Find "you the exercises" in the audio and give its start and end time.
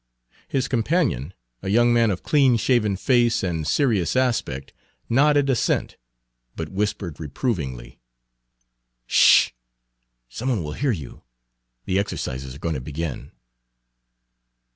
10.91-12.55